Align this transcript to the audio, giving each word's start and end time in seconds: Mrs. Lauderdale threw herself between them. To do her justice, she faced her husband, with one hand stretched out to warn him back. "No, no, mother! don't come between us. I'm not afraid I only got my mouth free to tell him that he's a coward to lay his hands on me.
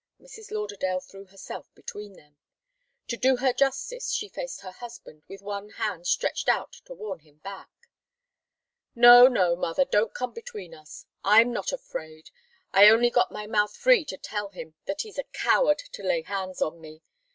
Mrs. 0.19 0.49
Lauderdale 0.49 0.99
threw 0.99 1.25
herself 1.25 1.71
between 1.75 2.13
them. 2.13 2.35
To 3.09 3.17
do 3.17 3.35
her 3.35 3.53
justice, 3.53 4.11
she 4.11 4.29
faced 4.29 4.61
her 4.61 4.71
husband, 4.71 5.21
with 5.27 5.43
one 5.43 5.69
hand 5.69 6.07
stretched 6.07 6.49
out 6.49 6.71
to 6.85 6.95
warn 6.95 7.19
him 7.19 7.37
back. 7.43 7.69
"No, 8.95 9.27
no, 9.27 9.55
mother! 9.55 9.85
don't 9.85 10.11
come 10.15 10.33
between 10.33 10.73
us. 10.73 11.05
I'm 11.23 11.53
not 11.53 11.71
afraid 11.71 12.31
I 12.73 12.87
only 12.89 13.11
got 13.11 13.31
my 13.31 13.45
mouth 13.45 13.77
free 13.77 14.03
to 14.05 14.17
tell 14.17 14.49
him 14.49 14.73
that 14.85 15.01
he's 15.03 15.19
a 15.19 15.23
coward 15.33 15.77
to 15.91 16.01
lay 16.01 16.21
his 16.21 16.29
hands 16.29 16.61
on 16.63 16.81
me. 16.81 17.03